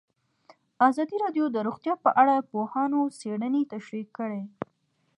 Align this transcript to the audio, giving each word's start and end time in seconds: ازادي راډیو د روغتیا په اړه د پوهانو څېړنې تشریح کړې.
ازادي 0.87 1.15
راډیو 1.23 1.45
د 1.51 1.57
روغتیا 1.67 1.93
په 2.03 2.09
اړه 2.21 2.33
د 2.37 2.45
پوهانو 2.51 3.01
څېړنې 3.19 3.61
تشریح 3.73 4.07
کړې. 4.17 4.41